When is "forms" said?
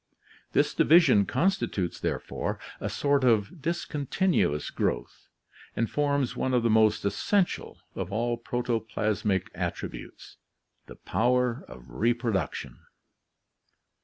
5.87-6.35